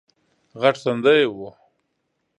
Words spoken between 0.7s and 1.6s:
تندی یې وو